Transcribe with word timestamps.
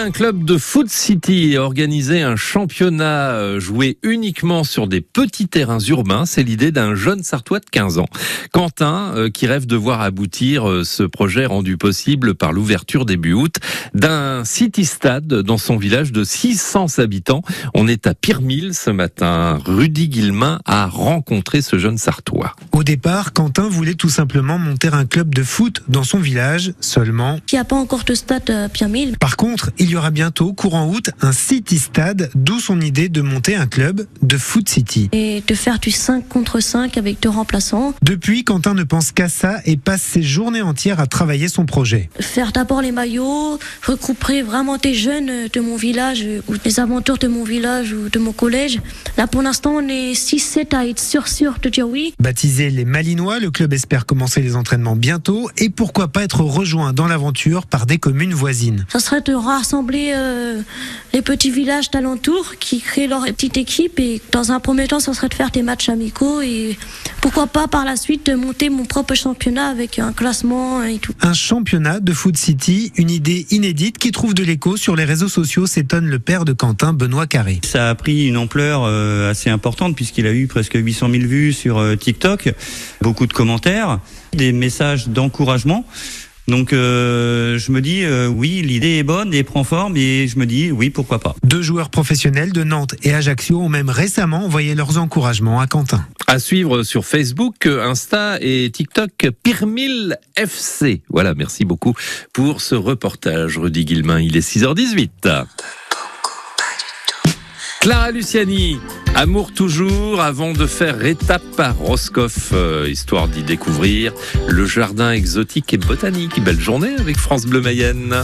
un 0.00 0.10
club 0.12 0.44
de 0.44 0.56
Foot 0.56 0.88
City 0.88 1.52
et 1.52 1.58
organiser 1.58 2.22
un 2.22 2.34
championnat 2.34 3.32
euh, 3.32 3.60
joué 3.60 3.98
uniquement 4.02 4.64
sur 4.64 4.86
des 4.86 5.02
petits 5.02 5.46
terrains 5.46 5.78
urbains, 5.78 6.24
c'est 6.24 6.42
l'idée 6.42 6.72
d'un 6.72 6.94
jeune 6.94 7.22
Sartois 7.22 7.60
de 7.60 7.66
15 7.66 7.98
ans. 7.98 8.08
Quentin, 8.50 9.12
euh, 9.14 9.28
qui 9.28 9.46
rêve 9.46 9.66
de 9.66 9.76
voir 9.76 10.00
aboutir 10.00 10.66
euh, 10.66 10.84
ce 10.84 11.02
projet 11.02 11.44
rendu 11.44 11.76
possible 11.76 12.34
par 12.34 12.52
l'ouverture 12.52 13.04
début 13.04 13.34
août 13.34 13.56
d'un 13.92 14.42
City 14.46 14.86
Stade 14.86 15.26
dans 15.26 15.58
son 15.58 15.76
village 15.76 16.12
de 16.12 16.24
600 16.24 16.98
habitants. 16.98 17.42
On 17.74 17.86
est 17.86 18.06
à 18.06 18.14
Pirmille 18.14 18.72
ce 18.72 18.90
matin. 18.90 19.58
Rudy 19.62 20.08
Guillemin 20.08 20.60
a 20.64 20.86
rencontré 20.86 21.60
ce 21.60 21.78
jeune 21.78 21.98
Sartois. 21.98 22.56
Au 22.80 22.82
départ, 22.82 23.34
Quentin 23.34 23.68
voulait 23.68 23.92
tout 23.92 24.08
simplement 24.08 24.58
monter 24.58 24.88
un 24.88 25.04
club 25.04 25.34
de 25.34 25.42
foot 25.42 25.82
dans 25.88 26.02
son 26.02 26.16
village, 26.16 26.72
seulement. 26.80 27.38
Il 27.52 27.56
n'y 27.56 27.58
a 27.58 27.64
pas 27.64 27.76
encore 27.76 28.04
de 28.04 28.14
stade 28.14 28.48
à 28.48 28.70
Pirmille. 28.70 29.18
Par 29.20 29.36
contre, 29.36 29.70
il 29.78 29.90
y 29.90 29.96
aura 29.96 30.10
bientôt, 30.10 30.54
courant 30.54 30.88
août, 30.88 31.10
un 31.20 31.32
City 31.32 31.78
Stade, 31.78 32.30
d'où 32.34 32.58
son 32.58 32.80
idée 32.80 33.10
de 33.10 33.20
monter 33.20 33.54
un 33.54 33.66
club 33.66 34.06
de 34.22 34.38
Foot 34.38 34.70
City. 34.70 35.10
Et 35.12 35.44
de 35.46 35.54
faire 35.54 35.78
du 35.78 35.90
5 35.90 36.26
contre 36.26 36.60
5 36.60 36.96
avec 36.96 37.20
deux 37.20 37.28
remplaçants. 37.28 37.92
Depuis, 38.00 38.44
Quentin 38.44 38.72
ne 38.72 38.84
pense 38.84 39.12
qu'à 39.12 39.28
ça 39.28 39.58
et 39.66 39.76
passe 39.76 40.00
ses 40.00 40.22
journées 40.22 40.62
entières 40.62 41.00
à 41.00 41.06
travailler 41.06 41.48
son 41.48 41.66
projet. 41.66 42.08
Faire 42.18 42.50
d'abord 42.50 42.80
les 42.80 42.92
maillots, 42.92 43.58
recouper 43.84 44.40
vraiment 44.40 44.78
des 44.78 44.94
jeunes 44.94 45.48
de 45.52 45.60
mon 45.60 45.76
village 45.76 46.24
ou 46.48 46.56
des 46.56 46.80
aventures 46.80 47.18
de 47.18 47.28
mon 47.28 47.44
village 47.44 47.92
ou 47.92 48.08
de 48.08 48.18
mon 48.18 48.32
collège. 48.32 48.80
Là, 49.18 49.26
pour 49.26 49.42
l'instant, 49.42 49.72
on 49.74 49.86
est 49.86 50.14
6-7 50.14 50.74
à 50.74 50.86
être 50.86 50.98
sûr 50.98 51.28
sûr 51.28 51.56
de 51.60 51.68
dire 51.68 51.86
oui. 51.86 52.14
Baptisé 52.18 52.69
les 52.70 52.84
Malinois, 52.84 53.38
le 53.38 53.50
club 53.50 53.72
espère 53.72 54.06
commencer 54.06 54.40
les 54.40 54.56
entraînements 54.56 54.96
bientôt 54.96 55.50
et 55.58 55.70
pourquoi 55.70 56.08
pas 56.08 56.22
être 56.22 56.40
rejoint 56.40 56.92
dans 56.92 57.06
l'aventure 57.06 57.66
par 57.66 57.86
des 57.86 57.98
communes 57.98 58.34
voisines. 58.34 58.86
Ça 58.88 58.98
serait 58.98 59.20
de 59.20 59.34
rassembler 59.34 60.12
euh, 60.14 60.62
les 61.12 61.22
petits 61.22 61.50
villages 61.50 61.90
d'alentour 61.90 62.54
qui 62.58 62.80
créent 62.80 63.06
leur 63.06 63.24
petite 63.24 63.56
équipe 63.56 63.98
et 63.98 64.20
dans 64.32 64.52
un 64.52 64.60
premier 64.60 64.86
temps, 64.88 65.00
ça 65.00 65.14
serait 65.14 65.28
de 65.28 65.34
faire 65.34 65.50
des 65.50 65.62
matchs 65.62 65.88
amicaux 65.88 66.40
et 66.40 66.76
pourquoi 67.20 67.46
pas 67.46 67.68
par 67.68 67.84
la 67.84 67.96
suite 67.96 68.26
de 68.26 68.34
monter 68.34 68.70
mon 68.70 68.84
propre 68.84 69.14
championnat 69.14 69.68
avec 69.68 69.98
un 69.98 70.12
classement 70.12 70.82
et 70.84 70.98
tout. 70.98 71.12
Un 71.20 71.34
championnat 71.34 72.00
de 72.00 72.12
Foot 72.12 72.36
City, 72.36 72.92
une 72.96 73.10
idée 73.10 73.46
inédite 73.50 73.98
qui 73.98 74.10
trouve 74.10 74.34
de 74.34 74.42
l'écho 74.42 74.76
sur 74.76 74.96
les 74.96 75.04
réseaux 75.04 75.28
sociaux, 75.28 75.66
s'étonne 75.66 76.06
le 76.06 76.18
père 76.18 76.44
de 76.44 76.52
Quentin, 76.52 76.92
Benoît 76.92 77.26
Carré. 77.26 77.60
Ça 77.64 77.90
a 77.90 77.94
pris 77.94 78.26
une 78.26 78.36
ampleur 78.36 78.82
euh, 78.84 79.30
assez 79.30 79.50
importante 79.50 79.96
puisqu'il 79.96 80.26
a 80.26 80.32
eu 80.32 80.46
presque 80.46 80.74
800 80.74 81.10
000 81.10 81.24
vues 81.24 81.52
sur 81.52 81.78
euh, 81.78 81.96
TikTok, 81.96 82.52
beaucoup 83.00 83.26
de 83.26 83.32
commentaires, 83.32 83.98
des 84.32 84.52
messages 84.52 85.08
d'encouragement. 85.08 85.84
Donc 86.50 86.72
euh, 86.72 87.58
je 87.58 87.70
me 87.70 87.80
dis 87.80 88.02
euh, 88.02 88.26
oui, 88.26 88.62
l'idée 88.62 88.98
est 88.98 89.02
bonne 89.04 89.32
et 89.32 89.44
prend 89.44 89.62
forme 89.62 89.96
et 89.96 90.26
je 90.26 90.38
me 90.38 90.46
dis 90.46 90.72
oui, 90.72 90.90
pourquoi 90.90 91.20
pas. 91.20 91.36
Deux 91.44 91.62
joueurs 91.62 91.90
professionnels 91.90 92.52
de 92.52 92.64
Nantes 92.64 92.96
et 93.04 93.14
Ajaccio 93.14 93.60
ont 93.60 93.68
même 93.68 93.88
récemment 93.88 94.44
envoyé 94.44 94.74
leurs 94.74 94.98
encouragements 94.98 95.60
à 95.60 95.68
Quentin. 95.68 96.04
À 96.26 96.40
suivre 96.40 96.82
sur 96.82 97.04
Facebook, 97.04 97.66
Insta 97.66 98.38
et 98.40 98.70
TikTok 98.72 99.30
Pirmil 99.42 100.18
FC. 100.36 101.02
Voilà, 101.08 101.34
merci 101.34 101.64
beaucoup 101.64 101.94
pour 102.32 102.60
ce 102.60 102.74
reportage, 102.74 103.56
Rudy 103.56 103.84
Guillemin. 103.84 104.20
Il 104.20 104.36
est 104.36 104.46
6h18. 104.46 105.46
Clara 107.80 108.10
Luciani, 108.10 108.78
Amour 109.14 109.54
toujours, 109.54 110.20
avant 110.20 110.52
de 110.52 110.66
faire 110.66 111.02
étape 111.06 111.58
à 111.58 111.72
Roscoff, 111.72 112.50
euh, 112.52 112.86
histoire 112.86 113.26
d'y 113.26 113.42
découvrir 113.42 114.12
le 114.46 114.66
jardin 114.66 115.12
exotique 115.12 115.72
et 115.72 115.78
botanique. 115.78 116.44
Belle 116.44 116.60
journée 116.60 116.94
avec 116.98 117.16
France 117.16 117.46
Bleu 117.46 117.62
Mayenne. 117.62 118.22